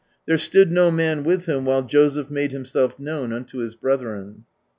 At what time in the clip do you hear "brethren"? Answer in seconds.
3.75-4.45